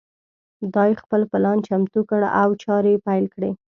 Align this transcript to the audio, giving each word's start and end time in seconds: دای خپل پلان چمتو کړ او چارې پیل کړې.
دای 0.73 0.91
خپل 1.01 1.21
پلان 1.31 1.57
چمتو 1.67 1.99
کړ 2.09 2.21
او 2.41 2.49
چارې 2.63 2.93
پیل 3.05 3.25
کړې. 3.33 3.49